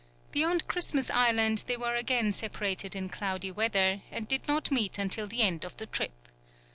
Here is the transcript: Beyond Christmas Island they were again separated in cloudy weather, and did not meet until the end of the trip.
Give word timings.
Beyond 0.31 0.67
Christmas 0.67 1.11
Island 1.11 1.63
they 1.67 1.77
were 1.77 1.93
again 1.93 2.33
separated 2.33 2.95
in 2.95 3.07
cloudy 3.07 3.51
weather, 3.51 4.01
and 4.09 4.27
did 4.27 4.47
not 4.47 4.71
meet 4.71 4.97
until 4.97 5.27
the 5.27 5.43
end 5.43 5.63
of 5.63 5.77
the 5.77 5.85
trip. 5.85 6.27